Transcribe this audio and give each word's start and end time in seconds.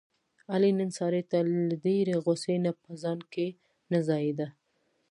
علي 0.53 0.71
نن 0.79 0.89
سارې 0.97 1.21
ته 1.31 1.39
له 1.69 1.75
ډېرې 1.85 2.15
غوسې 2.23 2.55
نه 2.65 2.71
په 2.81 2.89
ځان 3.01 3.19
کې 3.33 3.47
نه 3.91 3.99
ځایېدا. 4.07 4.47